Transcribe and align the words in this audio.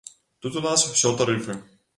Тут 0.45 0.55
у 0.61 0.63
нас 0.67 0.87
усё 0.95 1.15
тарыфы. 1.21 1.61